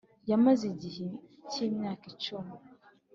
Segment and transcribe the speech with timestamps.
[0.29, 1.05] Yamaze igihe
[1.49, 2.55] cy’imyaka icumi